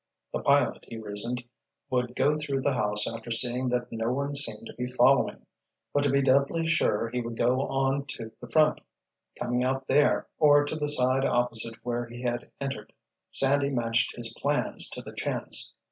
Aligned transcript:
The 0.33 0.39
pilot, 0.39 0.83
he 0.87 0.97
reasoned, 0.97 1.43
would 1.91 2.15
go 2.15 2.35
through 2.35 2.61
the 2.61 2.73
house 2.73 3.07
after 3.07 3.29
seeing 3.29 3.69
that 3.69 3.91
no 3.91 4.11
one 4.11 4.33
seemed 4.33 4.65
to 4.65 4.73
be 4.73 4.87
following; 4.87 5.45
but 5.93 6.01
to 6.05 6.09
be 6.09 6.23
doubly 6.23 6.65
sure 6.65 7.09
he 7.09 7.21
would 7.21 7.37
go 7.37 7.61
on 7.67 8.05
to 8.17 8.31
the 8.41 8.49
front, 8.49 8.81
coming 9.39 9.63
out 9.63 9.85
there, 9.87 10.25
or 10.39 10.65
to 10.65 10.75
the 10.75 10.89
side 10.89 11.23
opposite 11.23 11.75
where 11.83 12.07
he 12.07 12.23
had 12.23 12.49
entered. 12.59 12.93
Sandy 13.29 13.69
matched 13.69 14.15
his 14.15 14.33
plans 14.33 14.89
to 14.89 15.03
the 15.03 15.13
chance. 15.13 15.75